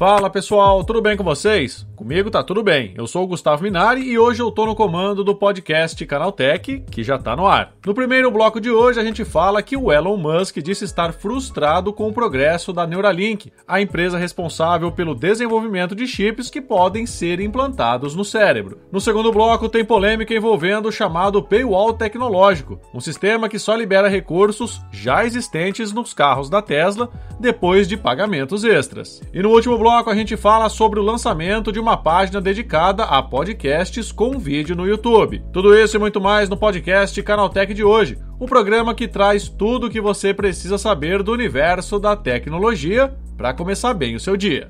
[0.00, 1.86] Fala pessoal, tudo bem com vocês?
[2.00, 2.94] Comigo tá tudo bem.
[2.96, 7.02] Eu sou o Gustavo Minari e hoje eu tô no comando do podcast Canaltech, que
[7.02, 7.74] já tá no ar.
[7.84, 11.92] No primeiro bloco de hoje a gente fala que o Elon Musk disse estar frustrado
[11.92, 17.38] com o progresso da Neuralink, a empresa responsável pelo desenvolvimento de chips que podem ser
[17.38, 18.78] implantados no cérebro.
[18.90, 24.08] No segundo bloco tem polêmica envolvendo o chamado paywall tecnológico, um sistema que só libera
[24.08, 29.20] recursos já existentes nos carros da Tesla depois de pagamentos extras.
[29.34, 33.02] E no último bloco a gente fala sobre o lançamento de uma uma página dedicada
[33.02, 35.42] a podcasts com vídeo no YouTube.
[35.52, 39.88] Tudo isso e muito mais no podcast Canaltech de hoje, o programa que traz tudo
[39.88, 44.68] o que você precisa saber do universo da tecnologia para começar bem o seu dia.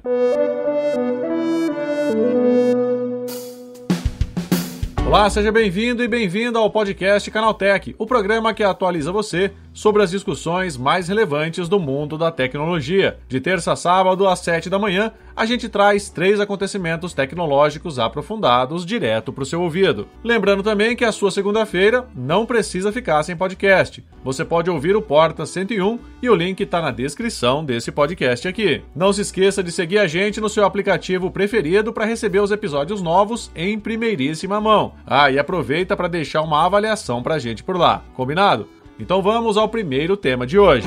[5.06, 10.10] Olá, seja bem-vindo e bem-vinda ao podcast Canaltech, o programa que atualiza você sobre as
[10.10, 13.18] discussões mais relevantes do mundo da tecnologia.
[13.28, 18.84] De terça a sábado, às 7 da manhã, a gente traz três acontecimentos tecnológicos aprofundados
[18.84, 20.06] direto para o seu ouvido.
[20.22, 24.04] Lembrando também que a sua segunda-feira não precisa ficar sem podcast.
[24.22, 28.82] Você pode ouvir o Porta 101 e o link está na descrição desse podcast aqui.
[28.94, 33.00] Não se esqueça de seguir a gente no seu aplicativo preferido para receber os episódios
[33.00, 34.92] novos em primeiríssima mão.
[35.06, 38.02] Ah, e aproveita para deixar uma avaliação para a gente por lá.
[38.14, 38.68] Combinado?
[39.00, 40.86] Então vamos ao primeiro tema de hoje.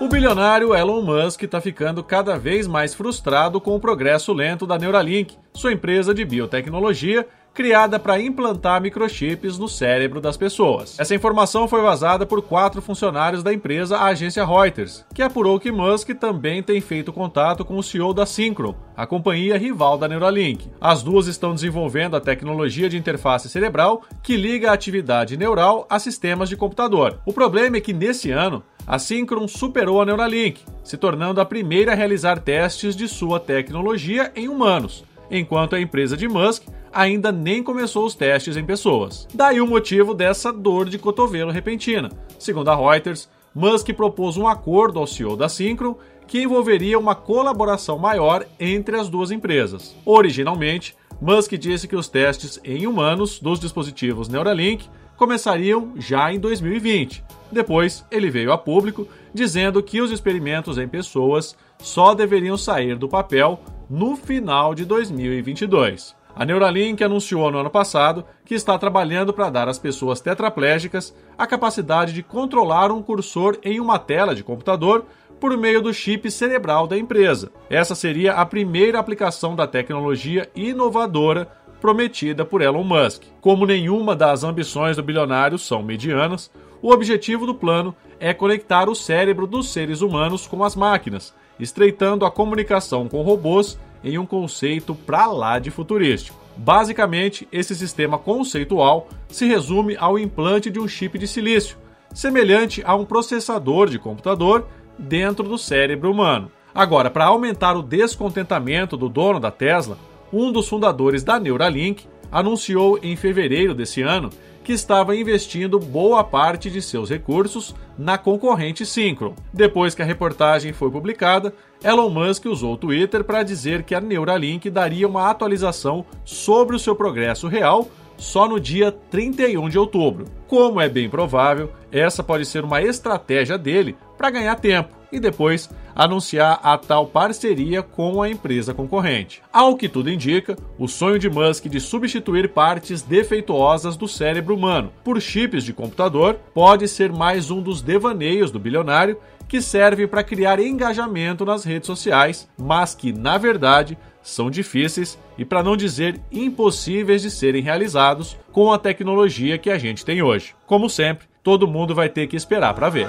[0.00, 4.78] O bilionário Elon Musk está ficando cada vez mais frustrado com o progresso lento da
[4.78, 11.00] Neuralink, sua empresa de biotecnologia criada para implantar microchips no cérebro das pessoas.
[11.00, 15.72] Essa informação foi vazada por quatro funcionários da empresa a agência Reuters, que apurou que
[15.72, 20.70] Musk também tem feito contato com o CEO da Synchron, a companhia rival da Neuralink.
[20.78, 25.98] As duas estão desenvolvendo a tecnologia de interface cerebral que liga a atividade neural a
[25.98, 27.20] sistemas de computador.
[27.24, 31.92] O problema é que nesse ano a Synchron superou a Neuralink, se tornando a primeira
[31.92, 37.62] a realizar testes de sua tecnologia em humanos, enquanto a empresa de Musk ainda nem
[37.62, 39.28] começou os testes em pessoas.
[39.34, 42.10] Daí o motivo dessa dor de cotovelo repentina.
[42.38, 47.98] Segundo a Reuters, Musk propôs um acordo ao CEO da Synchron que envolveria uma colaboração
[47.98, 49.94] maior entre as duas empresas.
[50.04, 57.24] Originalmente, Musk disse que os testes em humanos dos dispositivos Neuralink começariam já em 2020.
[57.50, 63.08] Depois, ele veio a público dizendo que os experimentos em pessoas só deveriam sair do
[63.08, 66.14] papel no final de 2022.
[66.34, 71.46] A Neuralink anunciou no ano passado que está trabalhando para dar às pessoas tetraplégicas a
[71.46, 75.06] capacidade de controlar um cursor em uma tela de computador
[75.40, 77.50] por meio do chip cerebral da empresa.
[77.70, 81.48] Essa seria a primeira aplicação da tecnologia inovadora
[81.80, 83.22] prometida por Elon Musk.
[83.40, 86.50] Como nenhuma das ambições do bilionário são medianas,
[86.82, 92.24] o objetivo do plano é conectar o cérebro dos seres humanos com as máquinas, estreitando
[92.24, 96.38] a comunicação com robôs em um conceito pra lá de futurístico.
[96.56, 101.76] Basicamente, esse sistema conceitual se resume ao implante de um chip de silício,
[102.14, 104.66] semelhante a um processador de computador
[104.98, 106.50] dentro do cérebro humano.
[106.74, 109.98] Agora, para aumentar o descontentamento do dono da Tesla,
[110.32, 114.30] um dos fundadores da Neuralink anunciou em fevereiro desse ano
[114.66, 119.32] que estava investindo boa parte de seus recursos na concorrente Synchron.
[119.52, 121.54] Depois que a reportagem foi publicada,
[121.84, 126.80] Elon Musk usou o Twitter para dizer que a Neuralink daria uma atualização sobre o
[126.80, 127.86] seu progresso real
[128.18, 130.24] só no dia 31 de outubro.
[130.48, 135.70] Como é bem provável, essa pode ser uma estratégia dele para ganhar tempo e depois
[135.94, 139.42] anunciar a tal parceria com a empresa concorrente.
[139.52, 144.92] Ao que tudo indica, o sonho de Musk de substituir partes defeituosas do cérebro humano
[145.02, 149.18] por chips de computador pode ser mais um dos devaneios do bilionário
[149.48, 155.44] que serve para criar engajamento nas redes sociais, mas que, na verdade, são difíceis e,
[155.44, 160.54] para não dizer impossíveis de serem realizados com a tecnologia que a gente tem hoje.
[160.66, 163.08] Como sempre, todo mundo vai ter que esperar para ver.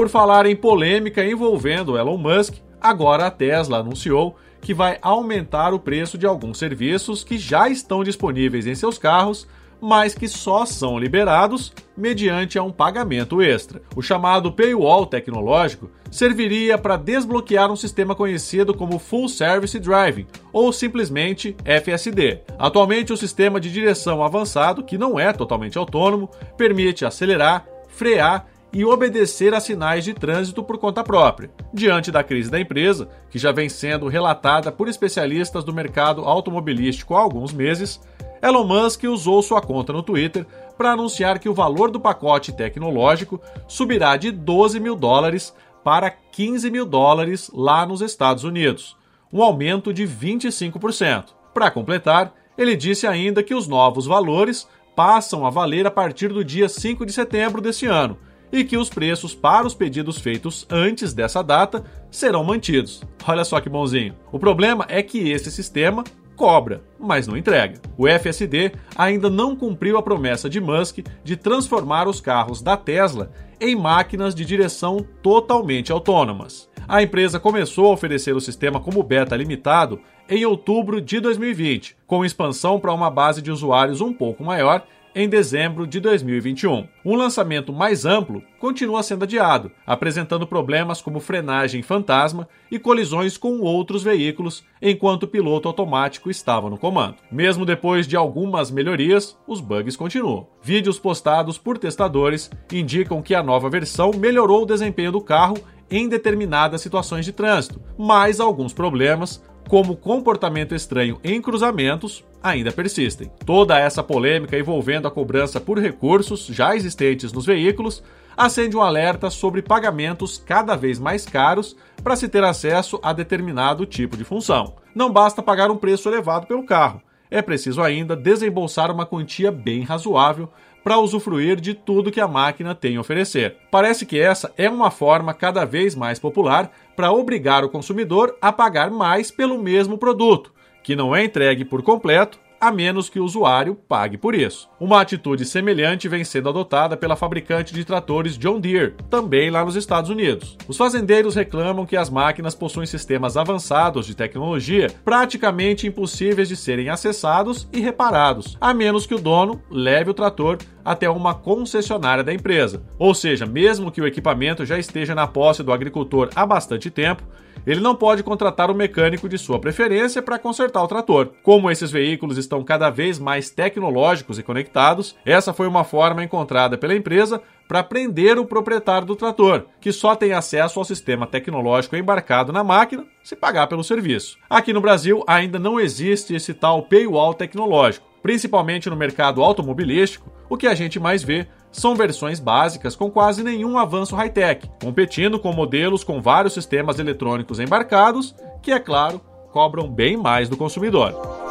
[0.00, 5.78] Por falar em polêmica envolvendo Elon Musk, agora a Tesla anunciou que vai aumentar o
[5.78, 9.46] preço de alguns serviços que já estão disponíveis em seus carros,
[9.78, 13.82] mas que só são liberados mediante um pagamento extra.
[13.94, 20.72] O chamado paywall tecnológico serviria para desbloquear um sistema conhecido como Full Service Driving, ou
[20.72, 22.40] simplesmente FSD.
[22.58, 28.84] Atualmente, o sistema de direção avançado, que não é totalmente autônomo, permite acelerar, frear e
[28.84, 31.50] obedecer a sinais de trânsito por conta própria.
[31.72, 37.14] Diante da crise da empresa, que já vem sendo relatada por especialistas do mercado automobilístico
[37.14, 38.00] há alguns meses,
[38.42, 40.46] Elon Musk usou sua conta no Twitter
[40.78, 46.70] para anunciar que o valor do pacote tecnológico subirá de 12 mil dólares para 15
[46.70, 48.96] mil dólares lá nos Estados Unidos,
[49.32, 51.26] um aumento de 25%.
[51.52, 56.44] Para completar, ele disse ainda que os novos valores passam a valer a partir do
[56.44, 58.18] dia 5 de setembro deste ano
[58.52, 63.02] e que os preços para os pedidos feitos antes dessa data serão mantidos.
[63.26, 64.14] Olha só que bonzinho.
[64.32, 66.04] O problema é que esse sistema
[66.36, 67.78] cobra, mas não entrega.
[67.98, 73.30] O FSD ainda não cumpriu a promessa de Musk de transformar os carros da Tesla
[73.60, 76.68] em máquinas de direção totalmente autônomas.
[76.88, 82.24] A empresa começou a oferecer o sistema como beta limitado em outubro de 2020, com
[82.24, 86.86] expansão para uma base de usuários um pouco maior em dezembro de 2021.
[87.04, 93.60] Um lançamento mais amplo continua sendo adiado, apresentando problemas como frenagem fantasma e colisões com
[93.60, 97.16] outros veículos enquanto o piloto automático estava no comando.
[97.30, 100.46] Mesmo depois de algumas melhorias, os bugs continuam.
[100.62, 105.56] Vídeos postados por testadores indicam que a nova versão melhorou o desempenho do carro
[105.90, 113.30] em determinadas situações de trânsito, mas alguns problemas como comportamento estranho em cruzamentos, ainda persistem.
[113.44, 118.02] Toda essa polêmica envolvendo a cobrança por recursos já existentes nos veículos
[118.36, 123.84] acende um alerta sobre pagamentos cada vez mais caros para se ter acesso a determinado
[123.84, 124.74] tipo de função.
[124.94, 129.82] Não basta pagar um preço elevado pelo carro, é preciso ainda desembolsar uma quantia bem
[129.82, 130.48] razoável
[130.82, 133.56] para usufruir de tudo que a máquina tem a oferecer.
[133.70, 138.50] Parece que essa é uma forma cada vez mais popular para obrigar o consumidor a
[138.50, 143.24] pagar mais pelo mesmo produto, que não é entregue por completo a menos que o
[143.24, 144.68] usuário pague por isso.
[144.78, 149.76] Uma atitude semelhante vem sendo adotada pela fabricante de tratores John Deere, também lá nos
[149.76, 150.58] Estados Unidos.
[150.68, 156.90] Os fazendeiros reclamam que as máquinas possuem sistemas avançados de tecnologia praticamente impossíveis de serem
[156.90, 162.34] acessados e reparados, a menos que o dono leve o trator até uma concessionária da
[162.34, 162.82] empresa.
[162.98, 167.22] Ou seja, mesmo que o equipamento já esteja na posse do agricultor há bastante tempo,
[167.70, 171.30] ele não pode contratar o mecânico de sua preferência para consertar o trator.
[171.40, 176.76] Como esses veículos estão cada vez mais tecnológicos e conectados, essa foi uma forma encontrada
[176.76, 181.94] pela empresa para prender o proprietário do trator, que só tem acesso ao sistema tecnológico
[181.94, 184.36] embarcado na máquina se pagar pelo serviço.
[184.50, 190.32] Aqui no Brasil ainda não existe esse tal paywall tecnológico, principalmente no mercado automobilístico.
[190.48, 195.38] O que a gente mais vê são versões básicas com quase nenhum avanço high-tech, competindo
[195.38, 199.20] com modelos com vários sistemas eletrônicos embarcados, que, é claro,
[199.52, 201.49] cobram bem mais do consumidor.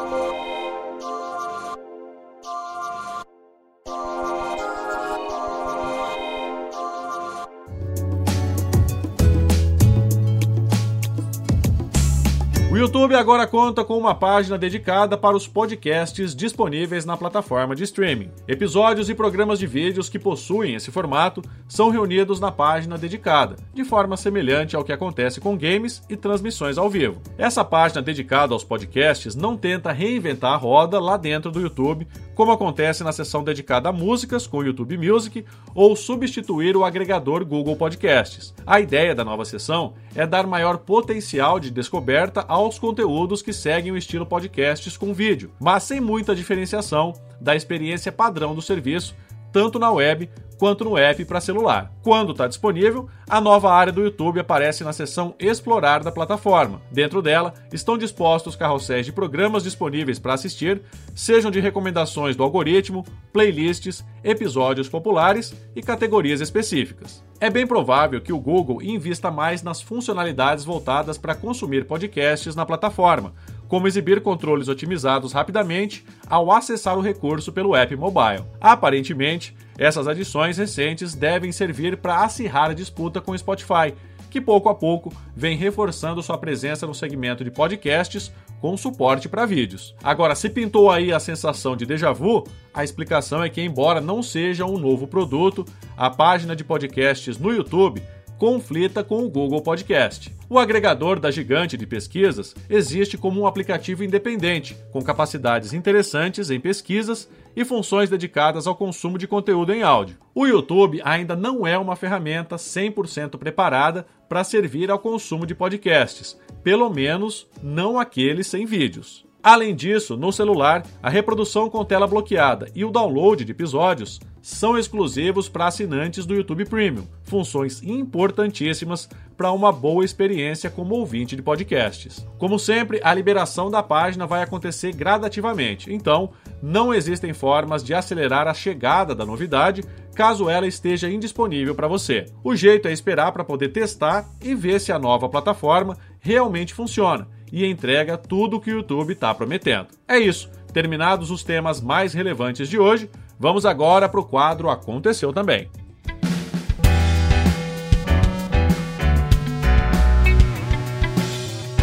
[13.19, 18.31] Agora conta com uma página dedicada para os podcasts disponíveis na plataforma de streaming.
[18.47, 23.83] Episódios e programas de vídeos que possuem esse formato são reunidos na página dedicada, de
[23.83, 27.21] forma semelhante ao que acontece com games e transmissões ao vivo.
[27.37, 32.53] Essa página dedicada aos podcasts não tenta reinventar a roda lá dentro do YouTube, como
[32.53, 35.43] acontece na seção dedicada a músicas com o YouTube Music
[35.75, 38.53] ou substituir o agregador Google Podcasts.
[38.65, 43.08] A ideia da nova seção é dar maior potencial de descoberta aos conteúdos
[43.41, 48.61] que seguem o estilo podcasts com vídeo, mas sem muita diferenciação da experiência padrão do
[48.61, 49.15] serviço,
[49.51, 51.91] tanto na web quanto no app para celular.
[52.03, 56.81] Quando está disponível, a nova área do YouTube aparece na seção Explorar da plataforma.
[56.91, 60.81] Dentro dela estão dispostos carrosséis de programas disponíveis para assistir,
[61.15, 67.23] sejam de recomendações do algoritmo, playlists, episódios populares e categorias específicas.
[67.39, 72.65] É bem provável que o Google invista mais nas funcionalidades voltadas para consumir podcasts na
[72.65, 73.33] plataforma,
[73.69, 78.43] como exibir controles otimizados rapidamente ao acessar o recurso pelo app mobile.
[78.59, 83.93] Aparentemente, essas adições recentes devem servir para acirrar a disputa com o Spotify,
[84.29, 89.45] que pouco a pouco vem reforçando sua presença no segmento de podcasts com suporte para
[89.45, 89.95] vídeos.
[90.03, 94.21] Agora, se pintou aí a sensação de déjà vu, a explicação é que, embora não
[94.21, 98.01] seja um novo produto, a página de podcasts no YouTube
[98.39, 100.33] conflita com o Google Podcast.
[100.49, 106.57] O agregador da gigante de pesquisas existe como um aplicativo independente, com capacidades interessantes em
[106.57, 110.15] pesquisas e funções dedicadas ao consumo de conteúdo em áudio.
[110.33, 116.39] O YouTube ainda não é uma ferramenta 100% preparada para servir ao consumo de podcasts,
[116.63, 119.27] pelo menos não aqueles sem vídeos.
[119.41, 124.77] Além disso, no celular, a reprodução com tela bloqueada e o download de episódios são
[124.77, 131.41] exclusivos para assinantes do YouTube Premium, funções importantíssimas para uma boa experiência como ouvinte de
[131.41, 132.25] podcasts.
[132.37, 136.31] Como sempre, a liberação da página vai acontecer gradativamente, então
[136.61, 142.25] não existem formas de acelerar a chegada da novidade caso ela esteja indisponível para você.
[142.43, 147.25] O jeito é esperar para poder testar e ver se a nova plataforma realmente funciona
[147.51, 149.87] e entrega tudo o que o YouTube está prometendo.
[150.07, 150.49] É isso.
[150.73, 155.69] Terminados os temas mais relevantes de hoje, vamos agora para o quadro Aconteceu Também.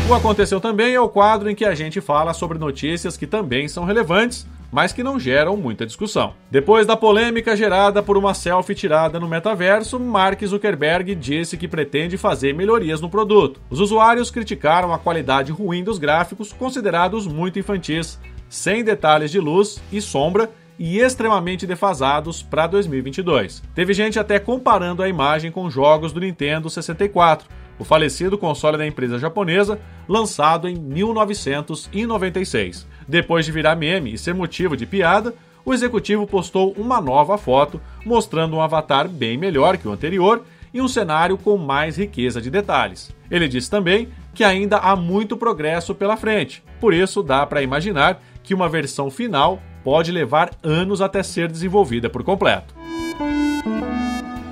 [0.09, 3.67] O Aconteceu Também é o quadro em que a gente fala sobre notícias que também
[3.67, 6.35] são relevantes, mas que não geram muita discussão.
[6.51, 12.19] Depois da polêmica gerada por uma selfie tirada no metaverso, Mark Zuckerberg disse que pretende
[12.19, 13.61] fazer melhorias no produto.
[13.71, 19.83] Os usuários criticaram a qualidade ruim dos gráficos, considerados muito infantis, sem detalhes de luz
[19.91, 23.63] e sombra e extremamente defasados para 2022.
[23.75, 28.87] Teve gente até comparando a imagem com jogos do Nintendo 64, o falecido console da
[28.87, 29.79] empresa japonesa,
[30.09, 32.87] lançado em 1996.
[33.07, 37.81] Depois de virar meme e ser motivo de piada, o executivo postou uma nova foto
[38.05, 42.51] mostrando um avatar bem melhor que o anterior e um cenário com mais riqueza de
[42.51, 43.11] detalhes.
[43.31, 48.23] Ele disse também que ainda há muito progresso pela frente, por isso dá para imaginar
[48.43, 52.75] que uma versão final pode levar anos até ser desenvolvida por completo.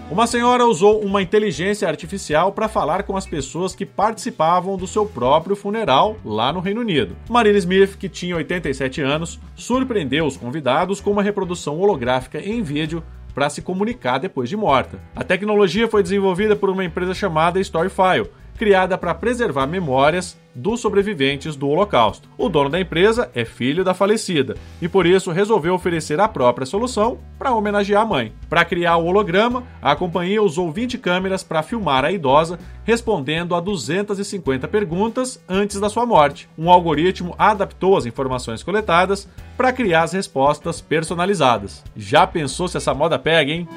[0.08, 5.04] Uma senhora usou uma inteligência artificial para falar com as pessoas que participavam do seu
[5.04, 7.16] próprio funeral lá no Reino Unido.
[7.28, 13.02] Marina Smith, que tinha 87 anos, surpreendeu os convidados com uma reprodução holográfica em vídeo
[13.34, 15.00] para se comunicar depois de morta.
[15.16, 21.56] A tecnologia foi desenvolvida por uma empresa chamada Storyfile criada para preservar memórias dos sobreviventes
[21.56, 22.28] do Holocausto.
[22.38, 26.66] O dono da empresa é filho da falecida e por isso resolveu oferecer a própria
[26.66, 28.32] solução para homenagear a mãe.
[28.48, 33.60] Para criar o holograma, a companhia usou 20 câmeras para filmar a idosa respondendo a
[33.60, 36.48] 250 perguntas antes da sua morte.
[36.56, 41.82] Um algoritmo adaptou as informações coletadas para criar as respostas personalizadas.
[41.96, 43.68] Já pensou se essa moda pega, hein?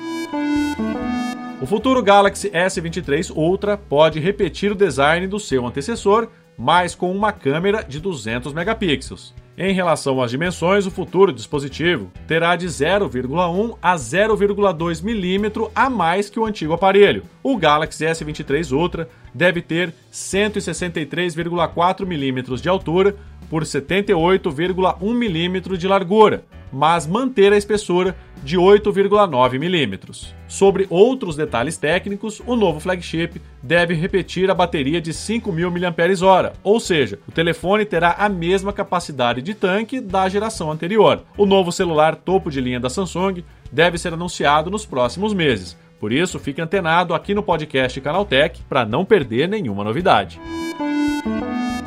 [1.59, 7.31] O futuro Galaxy S23 Ultra pode repetir o design do seu antecessor, mas com uma
[7.31, 9.33] câmera de 200 megapixels.
[9.59, 16.29] Em relação às dimensões, o futuro dispositivo terá de 0,1 a 0,2 milímetro a mais
[16.29, 17.23] que o antigo aparelho.
[17.41, 23.15] O Galaxy S23 Ultra deve ter 163,4 milímetros de altura
[23.49, 30.33] por 78,1 milímetros de largura, mas manter a espessura de 8,9 milímetros.
[30.47, 36.79] Sobre outros detalhes técnicos, o novo flagship deve repetir a bateria de 5.000 mAh, ou
[36.79, 41.23] seja, o telefone terá a mesma capacidade de tanque da geração anterior.
[41.37, 45.77] O novo celular topo de linha da Samsung deve ser anunciado nos próximos meses.
[45.99, 50.39] Por isso, fique antenado aqui no podcast Canaltech para não perder nenhuma novidade.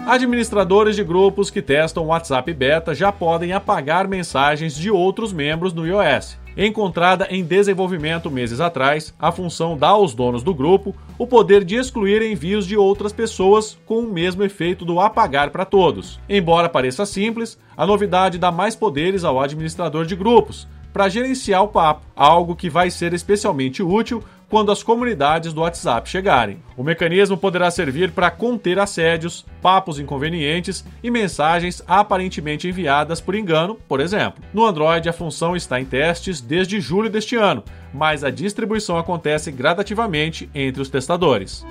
[0.07, 5.87] Administradores de grupos que testam WhatsApp Beta já podem apagar mensagens de outros membros no
[5.87, 6.38] iOS.
[6.57, 11.76] Encontrada em desenvolvimento meses atrás, a função dá aos donos do grupo o poder de
[11.76, 16.19] excluir envios de outras pessoas com o mesmo efeito do apagar para todos.
[16.28, 21.69] Embora pareça simples, a novidade dá mais poderes ao administrador de grupos para gerenciar o
[21.69, 26.59] papo, algo que vai ser especialmente útil quando as comunidades do WhatsApp chegarem.
[26.76, 33.76] O mecanismo poderá servir para conter assédios, papos inconvenientes e mensagens aparentemente enviadas por engano,
[33.88, 34.42] por exemplo.
[34.52, 37.62] No Android, a função está em testes desde julho deste ano,
[37.95, 41.64] mas a distribuição acontece gradativamente entre os testadores.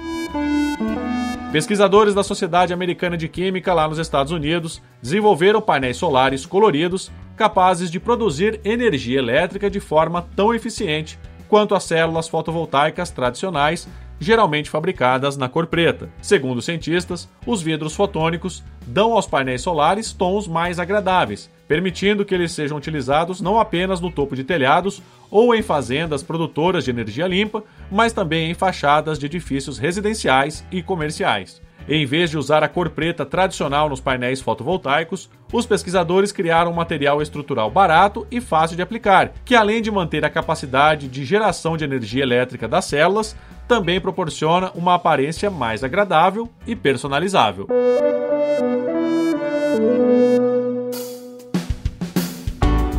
[1.51, 7.89] Pesquisadores da Sociedade Americana de Química, lá nos Estados Unidos, desenvolveram painéis solares coloridos capazes
[7.89, 11.17] de produzir energia elétrica de forma tão eficiente
[11.49, 13.87] quanto as células fotovoltaicas tradicionais,
[14.19, 16.09] geralmente fabricadas na cor preta.
[16.21, 22.51] Segundo cientistas, os vidros fotônicos dão aos painéis solares tons mais agradáveis, permitindo que eles
[22.51, 25.01] sejam utilizados não apenas no topo de telhados
[25.31, 30.83] ou em fazendas produtoras de energia limpa, mas também em fachadas de edifícios residenciais e
[30.83, 31.61] comerciais.
[31.91, 36.75] Em vez de usar a cor preta tradicional nos painéis fotovoltaicos, os pesquisadores criaram um
[36.75, 41.75] material estrutural barato e fácil de aplicar, que além de manter a capacidade de geração
[41.75, 43.36] de energia elétrica das células,
[43.67, 47.67] também proporciona uma aparência mais agradável e personalizável.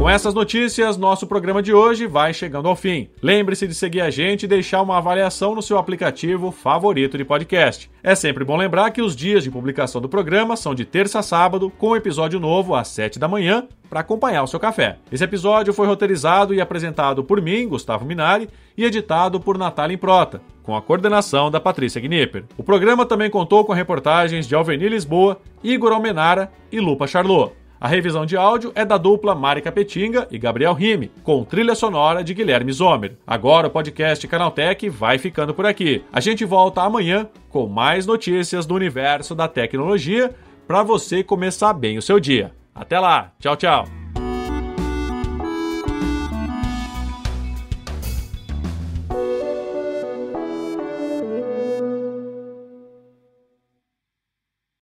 [0.00, 3.10] Com essas notícias, nosso programa de hoje vai chegando ao fim.
[3.22, 7.90] Lembre-se de seguir a gente e deixar uma avaliação no seu aplicativo favorito de podcast.
[8.02, 11.22] É sempre bom lembrar que os dias de publicação do programa são de terça a
[11.22, 14.96] sábado, com um episódio novo às 7 da manhã, para acompanhar o seu café.
[15.12, 20.40] Esse episódio foi roteirizado e apresentado por mim, Gustavo Minari, e editado por Natália Improta,
[20.62, 22.44] com a coordenação da Patrícia Gnipper.
[22.56, 27.59] O programa também contou com reportagens de Alveni Lisboa, Igor Almenara e Lupa Charlot.
[27.80, 32.22] A revisão de áudio é da dupla Mari Capetinga e Gabriel Rime, com trilha sonora
[32.22, 33.16] de Guilherme Zomer.
[33.26, 36.04] Agora o podcast Canaltech vai ficando por aqui.
[36.12, 40.30] A gente volta amanhã com mais notícias do universo da tecnologia
[40.66, 42.52] para você começar bem o seu dia.
[42.74, 43.99] Até lá, tchau, tchau.